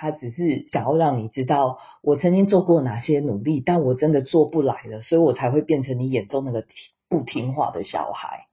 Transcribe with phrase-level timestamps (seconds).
[0.00, 6.62] 他只是想要让你知道我曾经做过哪些努力，但我真的做不来了，所以我才会变成你眼中那个
[7.10, 8.46] 不听话的小孩。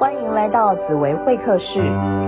[0.00, 1.78] 欢迎来到紫薇会客室，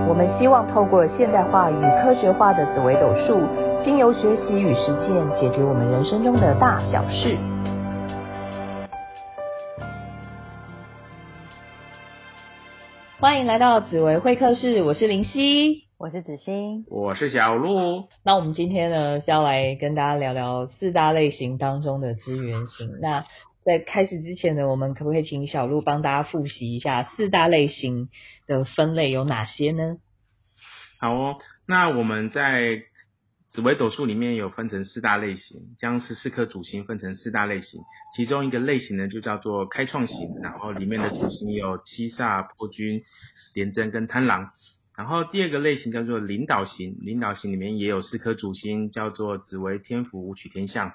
[0.07, 3.41] 我们希望透过现代化与科学化的紫薇斗数，
[3.83, 7.37] 经由学习与实践，解决我们人生中的大小事。
[13.23, 18.09] 欢迎来到紫薇会客室，我是林夕，我是子欣，我是小鹿。
[18.25, 22.99] 那我们今天呢是要来跟大家聊聊四大类型当中的资源型。
[22.99, 23.23] 那
[23.63, 28.09] 在开始之前呢，我们可不可以请小鹿帮大家复习一下四大类型
[28.45, 29.95] 的分类有哪些呢？
[30.99, 32.81] 好哦，那我们在。
[33.53, 37.81] 紫微斗数里面有分成四大类型，将十四颗主星分成四大类型，
[38.15, 43.03] 其中一个类型呢就叫做开创型，然后里面的主星有七煞、破军、
[43.53, 44.49] 廉贞跟贪狼。
[44.97, 50.93] 然后第二个类型叫做领导型，领导型里面也有四颗主星，叫做紫微、天府、武曲、天象。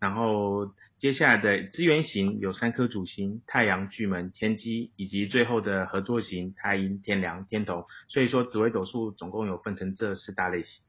[0.00, 7.84] 然后接下来的资源型有三颗主星，太阳、巨门、天机，以及最后的合作型太阴、天梁、天同。
[8.08, 10.82] 所以说紫微斗数总共有分成这四大类型。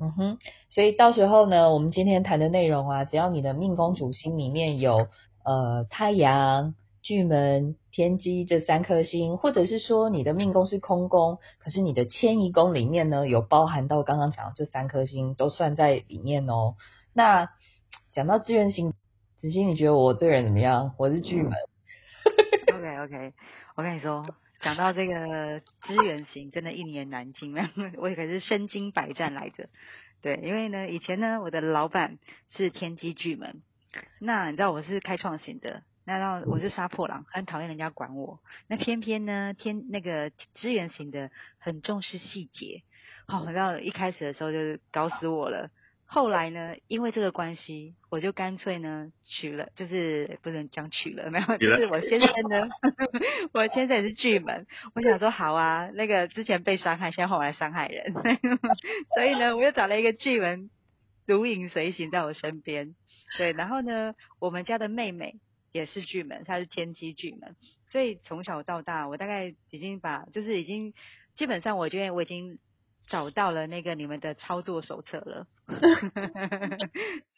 [0.00, 5.08] 嗯哼，所以到时候呢，我们今天谈的内容啊，只要你的命宫主星里面有
[5.44, 16.74] 呃太阳、巨门、天机这三颗星，或者是说你的命宫是空宫，可是你的迁移宫里面呢有包含到刚刚讲的这三颗星都算在里面哦。
[17.14, 17.48] 那
[18.12, 18.92] 讲到资源星，
[19.40, 20.94] 子欣你觉得我这个人怎么样？
[20.98, 21.52] 我是巨门。
[22.74, 23.32] OK OK，
[23.76, 24.26] 我跟你说。
[24.66, 27.54] 讲到这个资源型，真的一年难尽，
[27.98, 29.68] 我可是身经百战来着。
[30.22, 32.18] 对，因为呢，以前呢，我的老板
[32.50, 33.60] 是天机巨门，
[34.18, 38.40] 那你知道我是开创型的，那然后我是杀破狼，很讨厌人家管我。
[38.66, 42.82] 那偏偏呢，天那个资源型的很重视细节，
[43.28, 45.70] 好，然后一开始的时候就是搞死我了。
[46.08, 52.68] 后来呢，因为这个关系，我就干脆呢娶了，就是不能讲娶了，没有，就是我先生呢，
[53.52, 58.12] 我先生也是巨门，我想说好啊，那个之前被伤害，现在换我来伤害人，
[59.14, 60.70] 所以呢，我又找了一个巨门，
[61.26, 62.94] 如影随形在我身边，
[63.36, 65.34] 对，然后呢，我们家的妹妹
[65.72, 67.56] 也是巨门，她是天机巨门，
[67.88, 70.94] 所以从小到大，我大概已经把，就是已经
[71.36, 72.58] 基本上，我觉得我已经。
[73.06, 75.46] 找到了那个你们的操作手册了，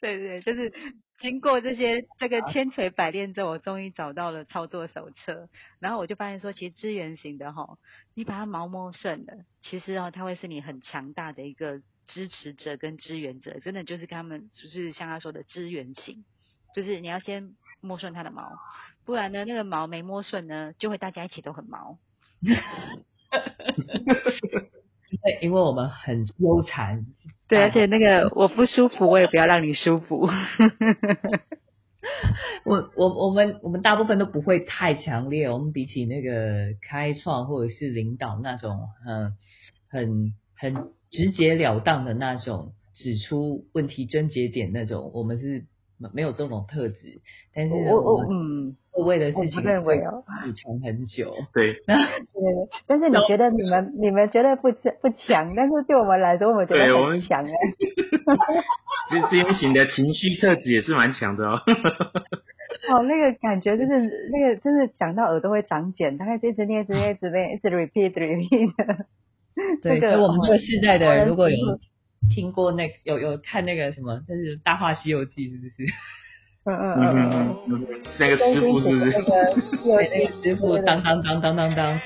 [0.01, 0.73] 对对，就是
[1.19, 5.49] 经过这些这个千锤百炼之后，我终于找到了操作手册。
[5.79, 7.77] 然后我就发现说，其实资源型的哈，
[8.15, 16.25] 你把它毛摸顺了，其实哦，它会是你很强大的一个支持者跟支援者，真的就是跟他们就是像他说的资源型，
[16.73, 18.57] 就是你要先摸顺它的毛，
[19.05, 21.99] 不然呢，那个毛没摸顺呢，就会大家一起都很毛。
[25.23, 27.05] 对，因为我们很纠缠。
[27.47, 30.29] 对，而且那个我不舒服，我也不要让你舒服。
[32.65, 39.33] 我我我们我们大部分都不会太强烈，我们比起那个开创或者是领导那种，嗯，
[39.89, 40.75] 很很
[41.09, 45.65] 直截了当的那种，指出问题症结点那种，我们是
[46.13, 47.21] 没有这种特质。
[47.53, 48.75] 但是我我嗯。
[48.91, 51.93] 我为的事情，认为哦，你强很久， 对，对，
[52.85, 57.51] 但是你觉得你们你们觉得不不强，但是对我们来说，我们觉得很强哎。
[59.09, 61.61] 其实资源型的情绪特质也是蛮强的哦。
[62.89, 68.73] 哦，那个感觉就是那个，真的想到耳朵会长茧，大概一直念、一直念、一直念、一直 repeat、repeat。
[69.81, 71.55] 对，所以我们这个世代的人，如果有
[72.33, 75.93] 听过那有有看那个什么，就是《大话西游记》，是不是？
[76.65, 79.11] 嗯嗯嗯嗯，那个师傅是不是？
[79.81, 81.99] 对，那个师傅当当当当当当。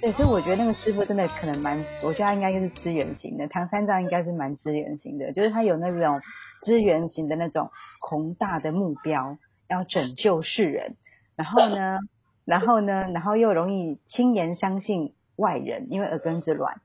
[0.00, 3.48] 对，所以我觉得那个师傅真的可能蛮，我觉得他应该就是支援型的。
[3.48, 6.20] 唐三藏应该是蛮支援型的，就是他有那种
[6.62, 9.38] 支援型的那种宏大的目标，
[9.68, 10.96] 要拯救世人。
[11.34, 11.98] 然后呢，
[12.44, 16.80] 然后呢，然后又容易轻言相信外人，因为耳根子软。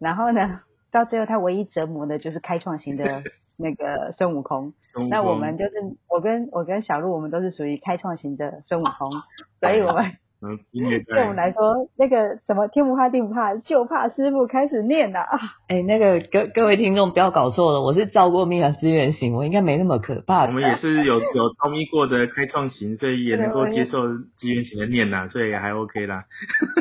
[0.00, 3.22] 然后呢，到最后他唯一折磨的就是开创型的。
[3.60, 4.72] 那个孙悟空，
[5.10, 5.72] 那我们就是
[6.08, 9.10] 我跟我跟小鹿，我们都是属于开创型的孙悟空，
[9.58, 10.12] 所以我们。
[10.40, 10.56] 嗯，
[11.04, 15.38] 对我们来说，那个什么天不怕地不怕，就怕师傅开始念了啊！
[15.66, 20.46] 哎，那个各各位听众不要搞错了，我是照过命的资源型，我应该没那么可怕。
[20.46, 24.06] 我们也是有有超咪过的开创型，所以也能够接受
[24.36, 26.22] 资源型的念呐，所以还 OK 啦。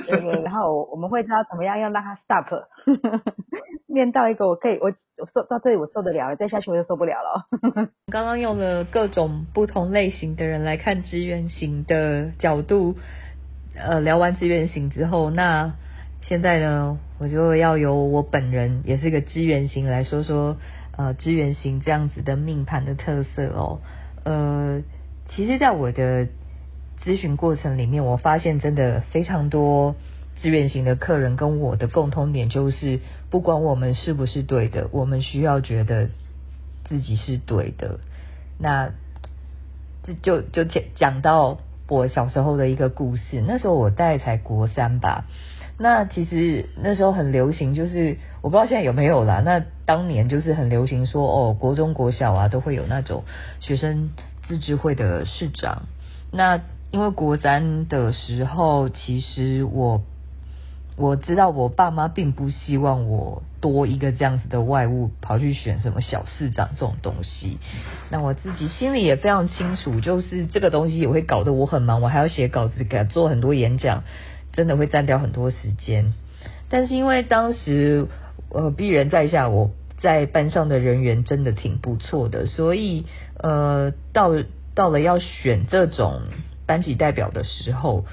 [0.06, 2.46] 对对，然后我我们会知道怎么样要让他 stop，
[3.90, 7.48] 念到一个我可以我我受到这里我受得了了，再下去我就受不了了。
[8.12, 12.94] 刚刚用了各种不同类型的人来看资源型的角度。
[13.78, 15.76] 呃聊完资源型之后，那
[16.22, 20.58] 现在呢，我就要由我本人也是个资源型来说说
[20.96, 23.80] 呃资源型这样子的命盘的特色哦。
[24.24, 24.82] 呃，
[25.30, 26.28] 其实，在我的
[27.06, 29.96] 咨询过程里面，我发现真的非常多
[30.42, 36.10] 资源型的客人跟我的共通点就是，不管我们是不是对的，我们需要觉得
[36.86, 38.00] 自己是对的。
[38.60, 38.92] 那
[40.22, 41.60] 就就讲讲到
[41.90, 45.26] 我小时候的一个故事，那时候我大概才国三吧。
[45.80, 49.42] 那其实那时候很流行，就是我不知道现在有没有啦。
[49.46, 53.24] 那当年就是很流行说，哦，国中国小啊都会有那种
[53.60, 54.10] 学生
[54.48, 55.84] 自治会的市长。
[56.32, 56.62] 那
[56.92, 60.02] 因为国三的时候，其实我
[60.98, 67.60] 我知道我爸妈并不希望我多一个这样子的外物，跑去选什么小市长这种东西。
[68.10, 74.04] 那我自己心里也非常清楚，就是这个东西也会搞得我很忙，我还要写稿子，给他做很多演讲。
[74.54, 76.16] 真的会占掉很多时间，
[76.68, 78.08] 但是因为当时
[78.50, 79.70] 呃鄙人在下，我
[80.00, 83.06] 在班上的人缘真的挺不错的，所以
[83.38, 84.32] 呃到
[84.74, 86.24] 到了要选这种
[86.66, 88.06] 班级代表的时候，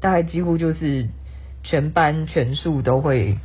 [0.00, 1.10] 大概几乎就是
[1.62, 3.38] 全班全数都会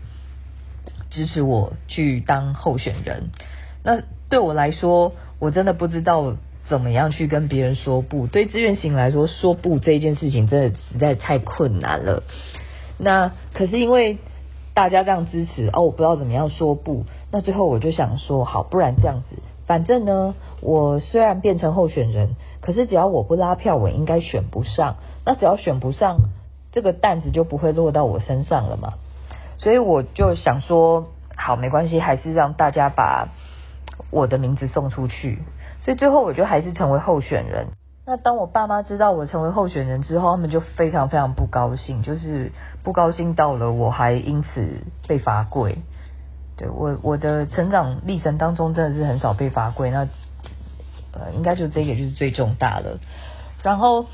[1.09, 3.29] 支持我去当候选人。
[3.83, 6.35] 那对我来说，我真的不知道。
[6.67, 8.25] 怎么样去跟别人说不？
[8.25, 12.23] 对志愿型来说，说不这件事情真的实在太困难了。
[12.97, 14.17] 那可是因为
[14.73, 17.06] 大家这样支持哦，我不知道怎么样说不。
[17.31, 19.35] 那最后我就想说，好，不然这样子，
[19.67, 24.95] 反正呢，我虽然变成候选人，可是只要我不拉票，我应该选不上。
[25.23, 26.17] 那只要选不上，
[26.75, 28.94] 这个担子就不会落到我身上了嘛。
[29.57, 33.30] 所以我就想说，好，没关系，还是让大家把
[34.12, 35.42] 我的名字送出去。
[35.83, 37.68] 所以最后我就还是成为候选人。
[38.06, 42.51] 那当我爸妈知道我成为候选人之后，他们就非常非常不高兴，就是
[42.83, 45.80] 不高兴到了我还因此被罚跪。
[46.57, 50.07] 对我我的成长历程当中真的是很少被罚跪，那
[51.13, 53.00] 呃应该就这个就是最重大的。
[53.63, 54.06] 然后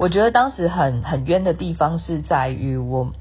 [0.00, 3.12] 我觉得当时很很冤的地方是在于我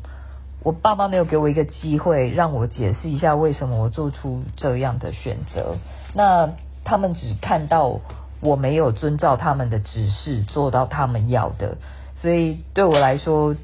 [0.64, 5.76] 我爸妈没有给我一个机会让我解释一下为什么我做出这样的选择。
[6.14, 6.52] 那
[6.86, 8.00] 他们只看到
[8.40, 11.76] 我没有遵照他们的指示做到他们要的，
[12.22, 13.58] 所以对我来说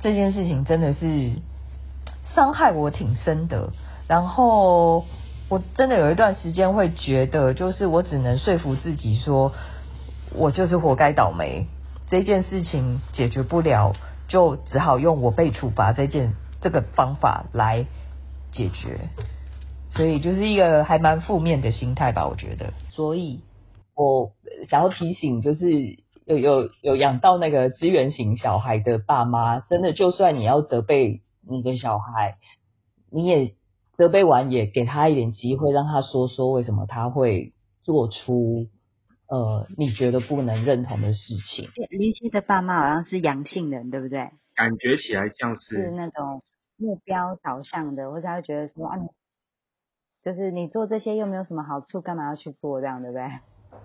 [0.00, 1.32] 这件事情真的是
[2.34, 3.74] 伤害我挺深的。
[4.08, 5.04] 然后
[5.50, 9.52] 我真的有一段时间会觉得，就是我只能说服自己说，
[10.32, 11.66] 我就是活该倒霉，
[12.08, 13.92] 这件事情解决不了，
[14.28, 17.86] 就只好用我被处罚这件这个方法来
[18.52, 19.08] 解决。
[19.90, 22.72] 所以就是一个还蛮负面的心态吧，我觉得。
[22.90, 23.40] 所以
[23.94, 24.32] 我
[24.68, 25.70] 想要提醒，就是
[26.26, 32.38] 有有有养到那个资源型小孩的爸妈，真的就算你要责备你的小孩，
[33.10, 33.54] 你也
[33.96, 37.52] 责备完也给他一点机会，让他说说为什么他会
[37.84, 38.66] 做出
[39.28, 41.68] 呃你觉得不能认同的事情。
[41.90, 44.30] 林夕的爸妈好像是阳性人，对不对？
[44.54, 46.42] 感觉起来像是是那种
[46.76, 48.96] 目标导向的，或者他会觉得说啊。
[50.22, 53.30] 就是你做这些又没有什么好处，干嘛要去做这样，对不对？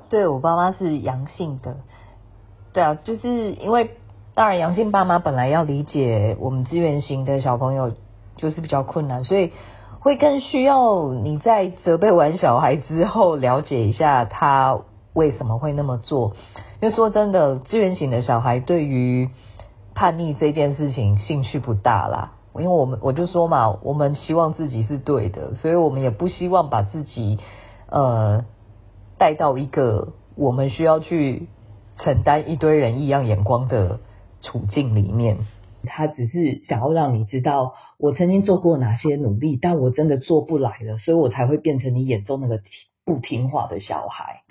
[0.09, 1.75] 对我爸妈是阳性的，
[2.71, 3.97] 对啊，就是因为
[4.35, 7.93] 当然阳性爸妈本来要理解我们资源型的小朋友
[8.37, 9.51] 就是比较困难，所以
[9.99, 14.79] 会更需要你在责备完小孩之后了解一下他
[15.19, 16.33] 为什么会那么做。
[16.81, 19.29] 因为说真的，资源型的小孩对于
[19.93, 22.35] 叛逆这件事情兴趣不大啦。
[22.55, 27.37] 因为我们我就说嘛，我们希望自己是对的，所以我们也不希望把自己
[27.89, 28.45] 呃
[29.17, 31.47] 带到一个我们需要去
[31.95, 33.99] 承担一堆人异样眼光的
[34.41, 35.37] 处境里面。
[35.85, 42.59] 他只是想要让你知道，我曾经做过哪些努力，但我真的做不来了，所以我才会变成你眼中那个
[43.05, 44.41] 不听话的小孩。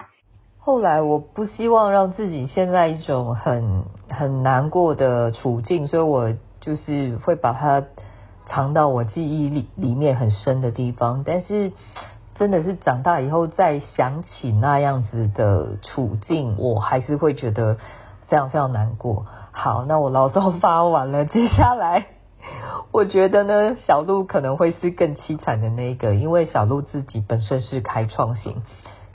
[0.68, 6.34] 后来我不希望让自己陷在一种很很难过的处境，所以我。
[6.60, 7.84] 就是会把它
[8.46, 11.72] 藏到我记忆里里面很深的地方，但是
[12.34, 17.78] 真的是长大以后再想起那样子的处境，我还是会觉得
[18.26, 19.24] 非常非常难过。
[19.52, 22.06] 好，那我牢骚发完了，接下来
[22.90, 28.62] 我觉得呢，小鹿可能会是更凄惨的那个，因为小鹿自己本身是开创型，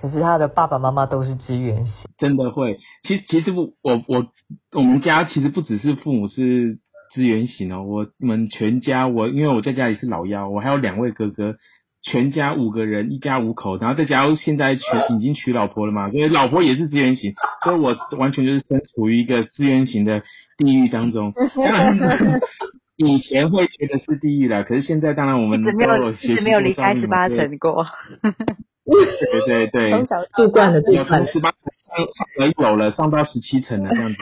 [0.03, 2.77] 可是他的爸爸妈妈都是支援型，真的会。
[3.01, 4.27] 其其实我我我
[4.74, 6.77] 我们家其实不只是父母是。
[7.13, 11.57] 资源型哦，我们全家我因为我在家里是老幺，我还有两位哥哥
[12.01, 14.81] 全家五个人，一家五口，然后再加上现在娶
[15.15, 17.33] 已经娶老婆了嘛，所以老婆也是资源型，
[17.63, 20.24] 所以我完全就是身处于一个资源型的
[20.57, 21.33] 地狱当中。
[21.55, 22.41] 当然，
[22.95, 27.86] 以前会觉得是地狱的，可是现在当然我们没有一直没有离开十八层过。
[28.85, 34.17] 对对对，从小住惯了这有从十八层上上了有了，上到十七层了这样子。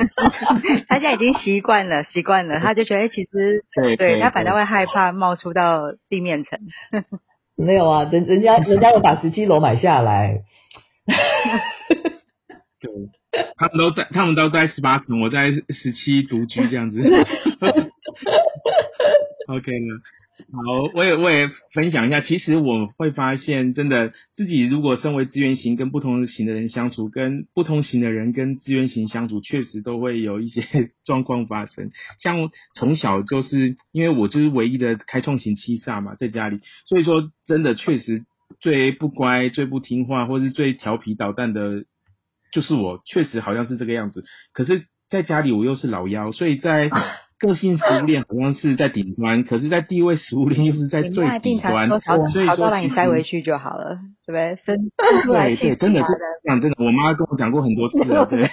[0.88, 6.60] 他现在已经习惯了，习惯了，他就觉得其实对对他反倒会害怕冒出到地面层。
[7.56, 10.44] 没有啊，人人家人家有把十七楼买下来。
[12.80, 12.92] 对，
[13.58, 17.02] 他们都在，他们都在十八层，我在十七独居这样子。
[19.48, 19.96] OK 呢。
[20.52, 22.22] 好，我也我也分享一下。
[22.22, 31.92] 其实我会发现，真的自己如果身为资源型，跟不同型的人相处，跟不同型的人跟资源型相处，确实都会有一些状况发生。
[32.20, 38.26] 像从小就是因为我就是唯一的开创型七煞嘛，在家里，所以说真的确实
[38.60, 41.86] 最不乖、最不听话，或是最调皮捣蛋的，
[42.54, 44.24] 就是我，确实好像是这个样子。
[44.54, 46.90] 可是在家里我又是老幺，所以在。
[47.42, 51.90] 个性食物链好像是在顶端，可是，在地位食物链又是在最底端，
[52.32, 54.56] 所以说把你塞回去就好了，对不对？
[54.64, 54.78] 生
[55.26, 56.06] 对对，真的是
[56.44, 58.48] 这样，真的，我妈跟我讲过很多次了，对。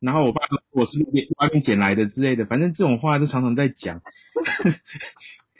[0.00, 4.00] 然后我爸说我是路边外面捡来的之类的，反正这种话就常常在讲。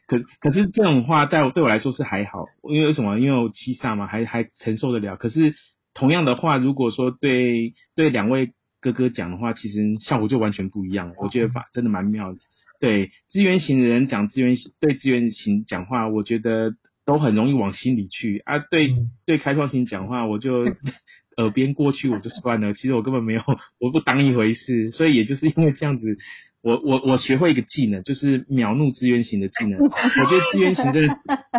[0.06, 3.18] 可可是这种话在我对我来说是还好，因为为什么？
[3.18, 5.16] 因为我七煞嘛，还还承受得了。
[5.16, 5.54] 可是
[5.94, 11.12] 同样的话，如果说对对两位哥哥讲的话，其实效果就完全不一样。
[11.18, 12.38] 我觉得法真的蛮妙的。
[12.82, 16.72] 对资源型的人讲资源型，对资源型讲话，我觉得
[17.06, 18.58] 都很容易往心里去啊。
[18.58, 18.90] 对
[19.24, 20.64] 对开创型讲话，我就
[21.38, 23.42] 耳边过去我就算了，其实我根本没有，
[23.78, 24.90] 我不当一回事。
[24.90, 26.18] 所以也就是因为这样子，
[26.60, 29.78] 我我我学会一个技能，就是秒怒资源型的技能。
[29.78, 31.02] 我觉得资源型的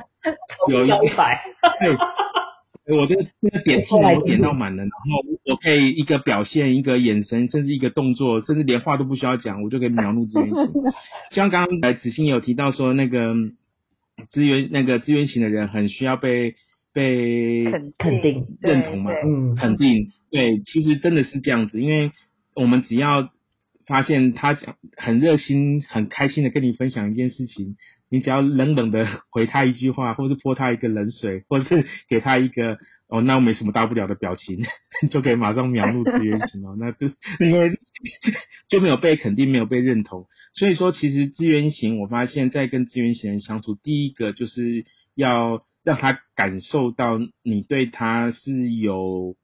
[0.67, 1.41] 有一百
[1.79, 1.97] 对。
[2.85, 10.55] 我这个这个点技能我点到满了，然后我可以一个表现、一个眼神，甚至一个动作，甚至连话都不需要讲，我就可以秒怒资源型。
[11.31, 13.33] 像刚刚呃子欣有提到说，那个
[14.31, 16.55] 资源那个资源型的人很需要被
[16.93, 17.63] 被
[17.97, 22.11] 肯定认同嘛，嗯，肯定对，其实真的是这样子，因为
[22.53, 23.29] 我们只要
[23.87, 27.77] 发现他讲很热心、很开心的跟你分享一件事情。
[28.13, 32.77] 你只要冷冷的回他一句话， 或是泼他一个冷水，或是给他一个
[33.07, 34.59] 哦，那我没什么大不了的表情，
[35.09, 36.75] 就可以马上秒入资源型哦。
[36.79, 37.07] 那就
[37.39, 37.79] 因为
[38.69, 40.27] 就没有被肯定，没有被认同。
[40.53, 49.35] 所以说，其实资源型，我发现，在跟资源型人相处，第一个就是要让他感受到你对他是有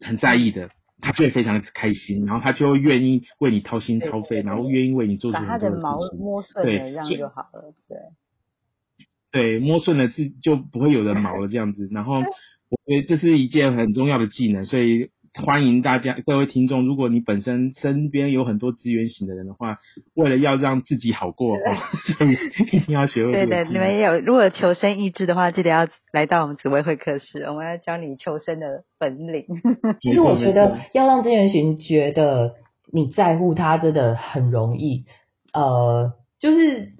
[0.00, 0.70] 很在意的。
[1.00, 5.82] 他就会非常开心，然后他就会愿意为你掏心掏肺，然后愿意为你做出很多的事情。
[5.82, 7.74] 把他的毛摸顺了，这样就好了。
[7.88, 7.98] 对，
[9.30, 11.88] 对，摸顺了是就不会有人毛了这样子。
[11.90, 15.10] 然后我觉得这是一件很重要的技能，所以。
[15.42, 19.78] 欢迎大家，各位听众，如果你本身身边有很多资源型的人的话，
[20.14, 21.56] 为了要让自己好过，
[22.16, 22.36] 所以
[22.72, 23.32] 一定要学会。
[23.32, 29.46] 对对，你们也有，如果求生意志的话，记得要来到我们紫薇会客室，我们要教你求生的本领。
[30.00, 32.54] 其实我觉得要让资源型觉得
[32.92, 35.04] 你在乎他，真的很容易。
[35.52, 36.93] 呃，就是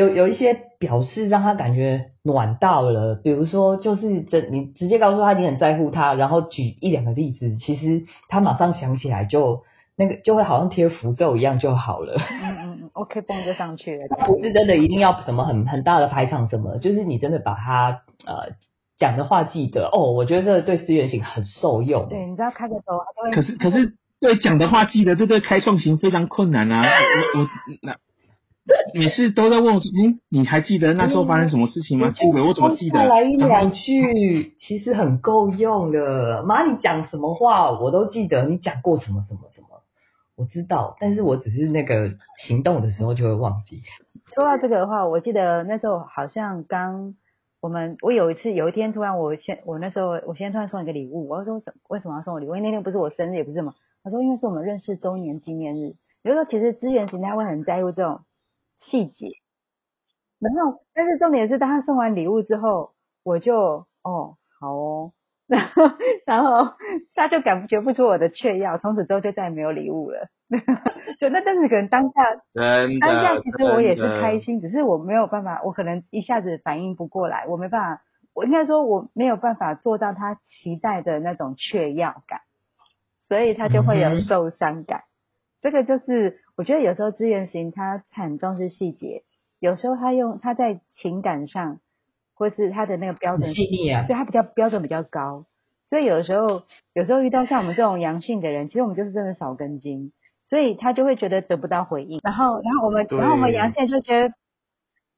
[0.00, 2.06] 有有一些表示让他感觉。
[2.22, 9.62] 暖到了，比如说，就是这你直接告诉他你很在乎他，然后举一两个例子，其实他马上想起来就
[9.96, 12.18] 那个就会好像贴符咒一样就好了。
[12.18, 14.06] 嗯嗯嗯，OK，蹦就上去了。
[14.26, 18.50] 不是真的一定要什么很很大的排场什么，就是你真的把他呃
[18.98, 22.06] 讲的话记得哦，我觉得这对思源型很受用。
[22.10, 23.00] 对，你知道开个头，
[23.32, 26.82] 可是可是对讲的话记得，这对开创型非常困难啊。
[26.82, 27.48] 我我
[27.80, 27.96] 那。
[28.94, 32.10] 每次都在问我，嗯，你还记得那时候发生什么事情吗？
[32.10, 33.04] 记得我怎么记得？
[33.04, 36.42] 来一两句其实很够用的。
[36.44, 39.82] 妈，你讲什么话我都记得，你讲过什么什么什么，
[40.36, 42.12] 我知道，但是我只是那个
[42.46, 43.80] 行动的时候就会忘记。
[44.34, 47.14] 说到这个的话，我记得那时候好像刚
[47.60, 52.56] 我们我有一次有一天突然我先我那时候我先突然送一个礼物，我说怎为什么要送我礼物？
[52.56, 53.74] 因为那天不是我生日也不是什么。
[54.02, 55.94] 他说因为是我们认识周年纪念日。
[56.22, 58.20] 比如说其实资源型他会很在乎这种。
[58.80, 59.28] 细节，
[60.40, 65.12] 然后，但是重点是，当他送完礼物之后，我就哦，好哦，
[65.46, 65.84] 然后，
[66.26, 66.74] 然后
[67.14, 70.28] 他就感觉不出我的雀跃，从此之后就再也没有礼物了。
[71.20, 72.22] 就那，但是可能当下，
[73.00, 78.02] 当下其实我也是开心，只是我没有办法，我可能一下子反应不过来，我没办法，
[78.34, 82.40] 我应该说我没有办法做到他期待的那种雀跃感，
[83.28, 85.02] 所以他就会有受伤感。
[85.60, 86.40] 这个就是。
[86.60, 89.22] 我觉得有时候资源型他很重视细节，
[89.60, 91.80] 有时候他用他在情感上
[92.34, 95.46] 或是他的那个标准，细腻啊，对他比较标准比较高，
[95.88, 100.12] 所以有的时候有时候遇到像我们这种阳性的人，其实我们就是真的少根筋，
[100.50, 104.34] 所以他就会觉得得不到回应，然后然后我们然后我们阳性就觉得。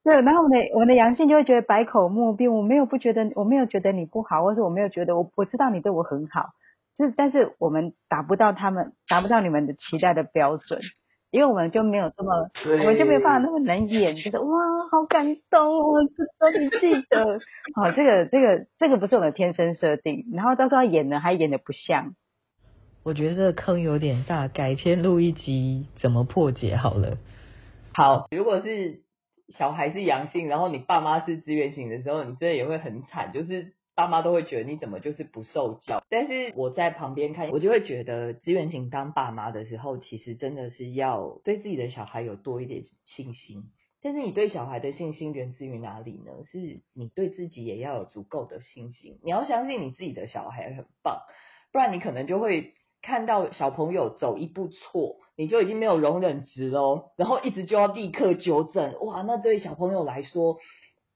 [0.05, 6.51] 对，然后我们的我们的阳性就会觉得百口莫辩，我没有不觉得，我没有觉得你不好，或者我没有觉得我我知道你对我很好，
[6.97, 10.81] 就是但是我们达不到他们达不到你们的期待的标准，
[11.33, 14.49] 因为我们就没有这么，我们就没有办法那么能演，觉得哇
[14.93, 17.41] 好感动哦，这都你记得，
[17.75, 22.15] 好这个这个这个不是我们天生设定，然后到时候演呢还演的不像，
[23.03, 27.19] 我觉得这个坑有点大，改天录一集怎么破解好了。
[27.93, 29.03] 好，如果是。
[29.49, 36.03] 小孩是阳性，然后你爸妈是资源型的时候，你真的也会很惨，就是爸妈都会觉得你怎么就是不受教。
[36.09, 43.65] 但是我在旁边看，我就会觉得资源型当爸妈的时候，其实真的是要对自己的小孩有多一点信心。
[44.03, 46.33] 但是你对小孩的信心源自于哪里呢？
[46.51, 49.19] 是你对自己也要有足够的信心。
[49.23, 51.21] 你要相信你自己的小孩很棒，
[51.73, 55.19] 不然你可能就会看到小朋友走一步错。
[55.35, 60.59] 你就已经没有容忍值喽，然后一直就要立刻纠正，哇，那对小朋友来说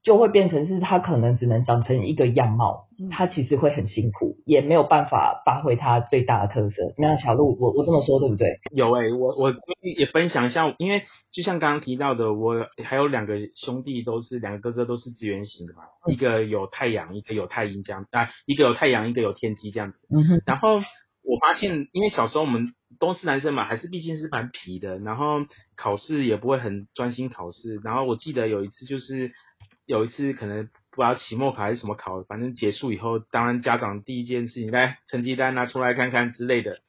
[0.06, 6.76] 就会变成是他可能只能长成一个样貌，他其实会很辛苦，也没有办法发挥他最大的特色。
[6.96, 8.60] 那小鹿，我我这么说对不对？
[8.70, 20.06] 有诶，我我也分享一下，因为就像刚刚提到的，我还有两个兄弟都是两个哥哥都是资源型的嘛，一个有太阳，一个有太阴这样，啊，一个有太阳，一个有天机这样子。
[20.08, 20.82] 嗯哼，然后。
[21.28, 25.38] 我发现，因为小时候我们都是男生嘛，还是毕竟是蛮皮的，然后
[25.76, 27.80] 考试也不会很专心考试。
[27.82, 29.32] 然后我记得有一次，就是
[29.86, 36.80] 有一次可能不知道期末考还是什么考，反正结束以后，当然家长第一件事情来成绩单拿出来看看之类的。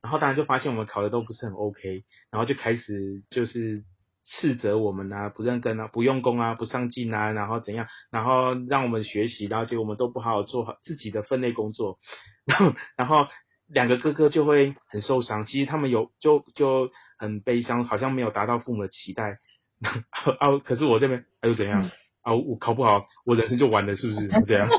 [0.00, 3.82] 然后当然就发现我们考的都不是很 OK，然后就开始就是
[4.24, 11.98] 斥责我们啊，不认真啊，不用功啊，不上进啊，然后怎样，然后让我们学习，然后结果我们都不好好做好自己的分内工作，
[12.46, 13.26] 然后然后。
[13.66, 19.38] 两个哥哥就会很受伤，其实他们有就就很悲伤，好像没有达到父母的期待。
[20.38, 21.90] 啊，可是我这边又怎样？
[22.24, 24.28] 啊，我考不好，我人生就完了，是不是？
[24.28, 24.68] 是这样。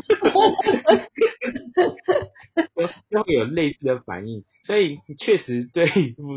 [3.09, 5.87] 就会有类似的反应，所以确实对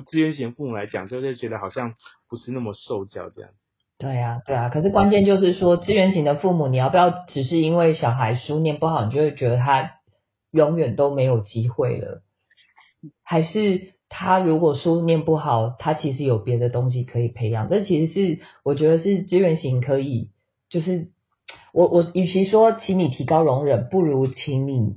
[0.07, 1.95] 资源型父母来讲，就会觉得好像
[2.29, 3.57] 不是那么受教这样子。
[3.99, 4.69] 对啊，对啊。
[4.69, 9.93] 可是关键就是说，资源型的父母，你要不要只是因为小孩书念不好，你就会觉得他
[10.53, 12.23] 永远都没有机会了？
[13.23, 17.69] 还是他如果书念不好，他其实有别的东西可以培养。
[17.69, 20.31] 这其实是我觉得是资源型可以，
[20.71, 21.09] 就是
[21.73, 24.97] 我我与其说请你提高容忍，不如请你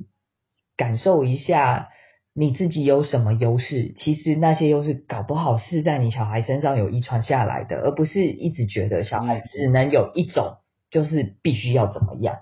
[0.77, 1.89] 感受一下
[2.34, 3.93] 你自己有什么优势。
[3.97, 10.57] 其实那些优势搞不好是在你小孩身上有遗传下来的，而不是一直觉得小孩只能有一种，
[10.89, 12.38] 就是必须要怎么样。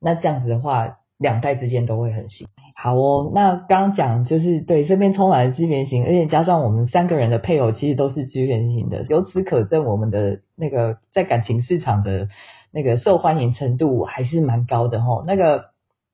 [0.00, 0.96] 那这样子的话。
[1.20, 3.30] 两代之间都会很幸好哦。
[3.34, 12.28] 那刚刚讲就是对身边充满了资源型，而且加上我们三个人的配偶其实都是资源型的，由此可证我们的那个在感情市场的
[12.72, 15.24] 那个受欢迎程度还是蛮高的吼。
[15.26, 15.70] 那个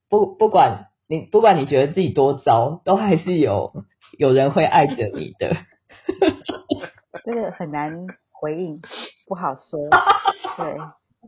[0.08, 3.84] 不不管你不管你觉得自己多糟，都还是有
[4.18, 5.56] 有人会爱着你的。
[7.24, 8.80] 这个很难回应，
[9.26, 9.78] 不好说。
[10.56, 10.76] 对。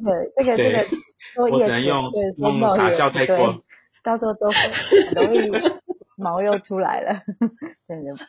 [0.01, 2.05] 这个这个这个，我只能用
[2.37, 3.64] 用傻笑带过。
[4.05, 5.51] 到时候都很容易
[6.19, 7.23] 毛又出来了。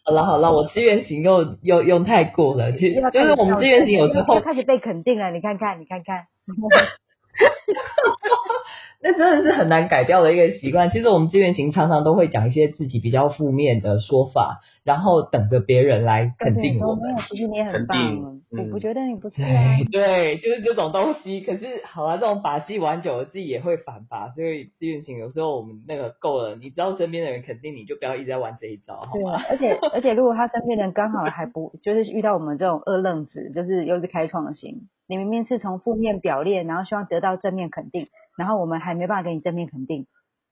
[0.06, 6.26] 好了好了，我资源型又又用太过了，其实就是我们资源型有时候开始被肯定了，你看看你看看。
[9.02, 10.90] 那真的是很难改掉的一个习惯。
[10.92, 14.60] 其实我们资源型常常都会讲一些自己比较负面的说法。
[14.86, 19.46] 然后等着别人来肯定我们，其实你也很棒，我不觉得你不错。
[19.92, 21.42] 对，就是这种东西。
[21.42, 24.30] 可是好啊，这种把戏玩久了，自己也会反吧。
[24.30, 40.06] 所以资源型有时候我们那个够了，你知道身边的人肯定你就不要一直在玩这一招，对啊，而且而且如果他身边人刚好还不就是遇到我们这种二愣子，就是又是开创型，你明明是从负面表列，然后希望得到正面肯定，然后我们还没办法给你正面肯定，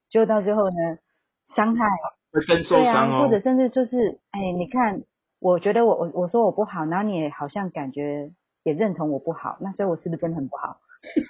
[0.09, 0.97] 就到最后呢，
[1.55, 1.85] 伤害。
[2.31, 5.03] 对啊，或者甚至就是，哎，你看，
[5.39, 8.31] 我觉得我我我说我不好，然后你也好像感觉
[8.63, 10.77] 也认同我不好，那所以我是不是真的很不好？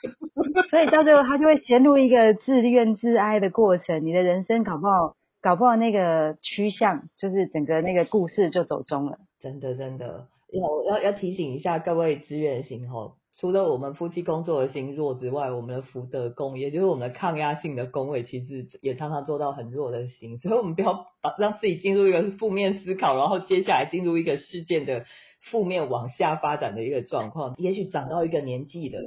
[0.72, 9.20] 所以到最后他就会陷入一个自怨自哀的过程，你的人生搞不好搞不好那个趋向就是整个那个故事就走中了。
[9.40, 13.18] 真的真的，要要要提醒一下各位资源型吼。
[13.40, 20.40] 除了我们夫妻工作的星弱之外，我们的福德宫，也就是我们的抗压性的宫位，其实也常常做到很弱的星。
[20.40, 25.06] 所以，我们不要把让自己进入一个负面思考，然后接下来进入一个事件的
[25.52, 27.54] 负面往下发展的一个状况。
[27.60, 29.04] 也许长到一个年纪的，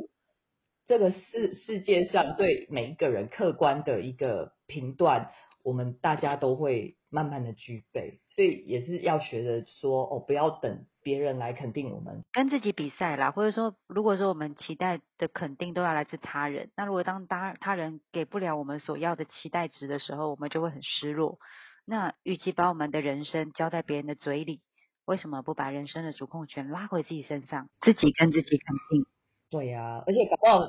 [0.86, 5.32] 这个世世界上对每一个人客观的一个评断，
[5.64, 12.24] 我们大家都会慢慢的具备，所以也是要学着说哦，不要等别人来肯定我们。
[12.32, 21.38] 跟自己比赛啦，或者说，如果说我们期待的肯定都要来自他人，那如果当他他人给不了我们所要的期待值的时候，我们就会很失落。
[21.86, 24.60] 那与其把我们的人生交在别人的嘴里，
[25.06, 29.06] 为什么不把人生的主控权拉回自己身上，自己跟自己肯定？
[29.50, 30.60] 对呀、而且搞不好，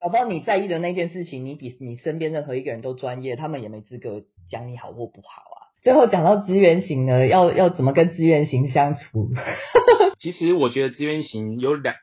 [0.00, 5.55] 搞不好你在意的那件事情，你比你身边任何一个人都专业，他们也没资格讲你好或不好啊。
[5.82, 9.30] 最后讲到资源型呢，要要怎么跟资源型相处？
[10.18, 11.94] 其实我觉得资源型有两，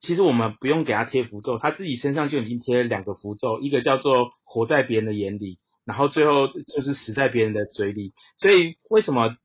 [0.00, 8.12] 其实我们不用给他贴符咒，他自己身上就已经贴了两个符咒，一个叫做活在别人的眼里，然后最后就是死在别人的嘴里。
[8.36, 9.36] 所以为什么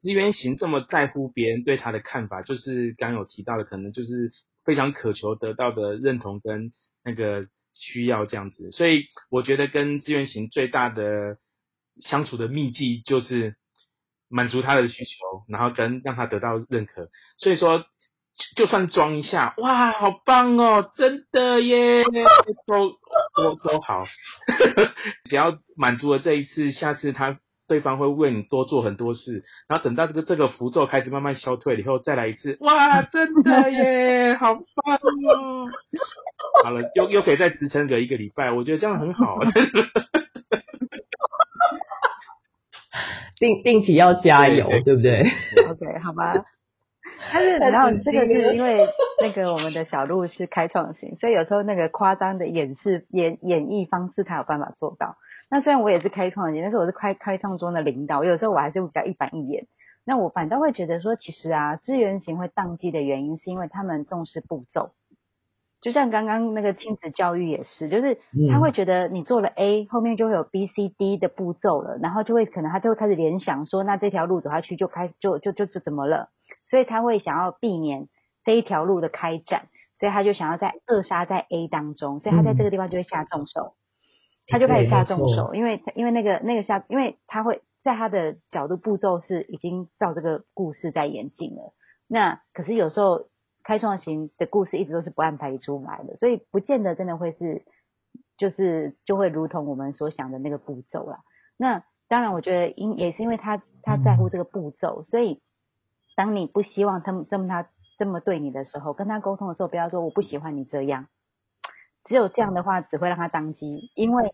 [0.00, 2.42] 资源型这么在乎别人对他的看法？
[2.42, 4.30] 就是刚有提到的，可能就是
[4.64, 6.70] 非常渴求得到的认同跟
[7.04, 8.70] 那个需要这样子。
[8.72, 11.36] 所以我觉得跟资源型最大的
[12.00, 13.56] 相处的秘籍就是
[14.28, 17.08] 满足他的需求，然后跟让他得到认可。
[17.38, 17.84] 所以说，
[18.56, 22.04] 就算装一下，哇，好棒哦，真的耶，
[22.66, 22.92] 都
[23.36, 24.06] 都都好。
[25.28, 35.66] 只要满足了这一次，下次他对方会为你多做很多事，然后等到这个这个符咒开始慢慢消退了以后，再来一次，哇，真的耶，好棒哦。
[36.64, 39.38] 好了，又又可以再支撑个一个礼拜，我觉得这样很好。
[43.38, 45.20] 定定期要加油，对对不对
[45.68, 46.34] ？OK，好吧。
[47.32, 48.86] 但是然后，这个是因为
[49.20, 55.16] 那个我们的小鹿是开创型，所以有时候那个夸张的演示演演绎方式，他有办法做到。
[55.50, 59.66] 那虽然我也是开创型，但是我是开开创中的领导，有时候我还是比较一板一眼。
[60.04, 64.92] 那我反倒会觉得说，其实啊，资源型会宕机的原因，是因为他们重视步骤。
[65.80, 68.18] 就像刚刚那个亲子教育也是，就是
[68.50, 76.30] 他会觉得你做了 A，后面就会有 B、C、D 的步骤了，然后就会可能他就会开始联想说，那这条路走下去就开就就就就怎么了？
[76.68, 78.08] 所以他会想要避免
[78.44, 83.74] 这一条路的开展，所以他就想要在扼杀在 A 当中，所以他在这个地方就会下重手，
[84.48, 91.72] 他就开始下重手，因为因为那个那个下，因为他会在他的角度步骤是已经照这个故事在演进了，
[92.08, 93.26] 那可是有时候。
[93.62, 97.64] 开创型的故事一直都是不按牌理出牌的，所以不见得真的会是，
[98.36, 101.20] 就是就会如同我们所想的那个步骤啦。
[101.56, 105.42] 那当然，我觉得因也是因为他他在乎这个步骤，所以
[106.16, 107.68] 当你不希望他们这么他
[107.98, 111.08] 这么对你的时候，跟他沟通的时候，不要说我不喜欢你这样，
[112.04, 114.32] 只有这样的话只会让他当机，因为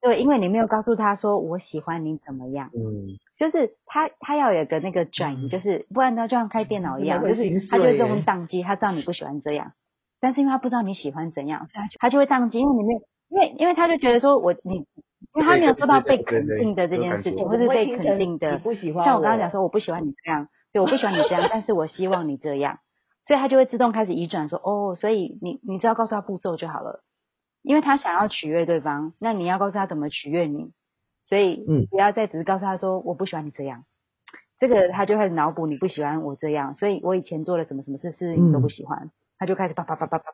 [0.00, 7.98] 对，因为你没有告诉他说我喜欢你怎么样，嗯，就是他他要有个那个转移，就是不然他就像开电脑一样，就是他就这耶。
[7.98, 9.72] 种宕机，他知道你不喜欢这样，
[10.20, 14.86] 但是因为他不知道你喜欢怎样，所以他就他就会宕机，因为你没有，因为因为他就觉得说我你，因
[15.34, 22.78] 为他没有做到被肯定的这件事情，或是被肯定你的，不喜欢像我刚刚讲说我不喜欢你这样，对，我不喜欢你这样，但是我希望你这样，
[23.26, 27.00] 所以他就会自动开始移转说哦，所以你你只要告诉他步骤就好了，
[27.66, 30.72] 因为他想要取悦对方，那你要告诉他怎么取悦你，
[31.28, 31.86] 所以嗯。
[31.90, 33.84] 不要再只是告诉他说我不喜欢你这样，
[34.60, 40.32] 这个他就会脑补你不喜欢我这样，所以我以前做了什么什么事是你都不喜欢，他就开始啪啪啪啪啪啪，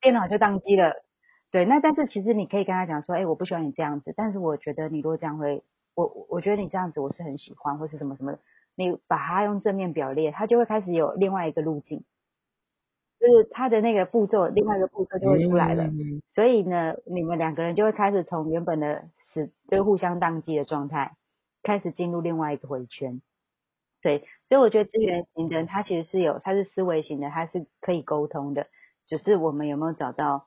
[0.00, 0.94] 电脑就宕机了。
[1.50, 5.62] 对，那但是其实你可以跟他讲说，哎，我不喜欢你这样子，但是我觉得你如果这样会，
[5.94, 8.38] 我我我觉得你这样子我是很喜欢，或是什么什么，
[8.74, 12.04] 你把它用正面表列，他就会开始有另外一个路径，
[13.20, 15.84] 就是他的那个步骤，另外一个步骤就会出来了。
[15.84, 21.16] 嗯所以呢，你们两个人就会开始从原本的死就是互相宕机的状态，
[21.62, 23.20] 开始进入另外一个回圈。
[24.00, 28.68] 对，所以我觉得资源型的人他其实是有，他是思维型的，他是可以沟通的，
[29.06, 30.46] 只是我们有没有找到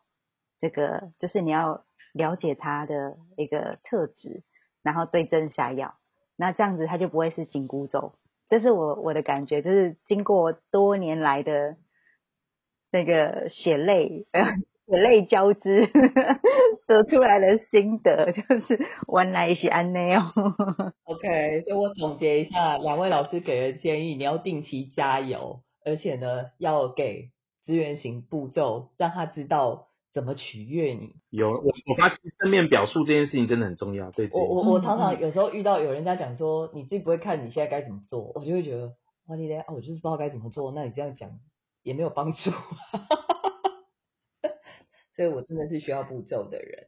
[0.60, 1.84] 这个，就是你要
[2.14, 4.42] 了解他的一个特质，
[4.82, 5.94] 然后对症下药，
[6.36, 8.16] 那这样子他就不会是紧箍咒。
[8.50, 11.78] 这是我我的感觉，就是经过多年来的
[12.94, 14.46] 那个血泪，呃
[14.86, 15.88] 血泪交织
[16.88, 18.80] 得出来的心得，就是
[19.12, 20.22] 原来是安内哦。
[21.06, 27.32] OK，所以我总结一下，两位老师给的建议，你要定期加油，而且呢，要给
[27.66, 31.16] 资源型步骤，让他知道怎么取悦你。
[31.32, 38.94] 有我我发现正面表述这件事情真的很重要，对我我我嗯常常有时候遇到有人家讲说，你自己不会看你现在该怎么做，我就会觉得，
[39.26, 41.32] 哇你嘞，啊，我就是不知道该怎么做，那你这样讲
[41.84, 42.52] 也没有帮助。
[45.16, 46.88] 所以我真的是需要步骤的人。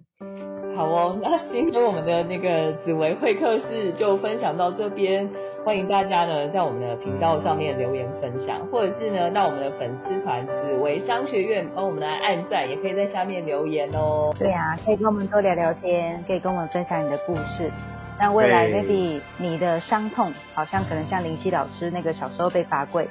[0.75, 5.29] 好哦，那今天我们的那个紫薇会客室就分享到这边。
[5.63, 14.31] 欢迎大家呢在我们的频道上面留言分享，或者是呢到我们的粉丝团紫薇商学院帮我们来按赞，也可以在下面留言哦。
[14.38, 17.71] 对啊，可以跟我们多聊聊天，可以跟我们分享你的故事。
[18.19, 23.08] 那未来对 maybe 你的伤痛，好像可能像林夕老师那个小时候被罚跪，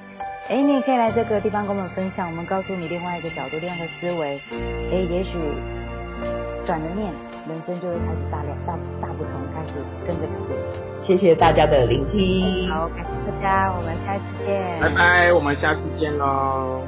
[0.49, 4.39] 哎，你也可以来这个地方跟我们分享，我们告诉你另外一个角度、另外一个思维，
[4.93, 5.39] 哎，也许
[6.67, 7.11] 转了念，
[7.49, 10.59] 人生就会开始大量大大不同，开始跟着改变。
[11.01, 12.69] 谢谢大家的聆听。
[12.71, 16.83] 好，感谢大家，我们下次见，拜拜，我们下次见喽。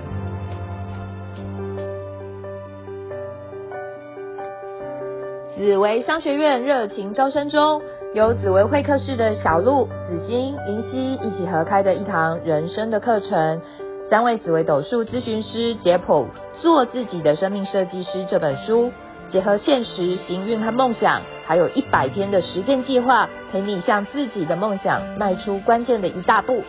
[5.57, 7.81] 紫薇商学院热情招生中，
[8.15, 13.61] 由紫薇会客室的小鹿、紫欣、银熙一起合开的一堂人生的课程。
[14.09, 16.25] 三位紫薇斗数咨询师解剖
[16.63, 18.93] 《做自己的生命设计师》这本书，
[19.29, 26.63] 结合现实、行运和梦想，还有一百天的实践计划，陪你向自己的梦想迈出关键的一大步。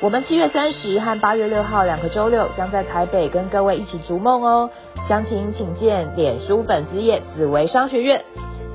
[0.00, 4.70] 我们七月三十和八月六号两个周六将在台北跟各位一起逐梦哦。
[5.06, 8.24] 详情请见脸书粉丝页紫薇商学院，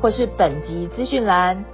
[0.02, 1.66] 或是本集资讯栏。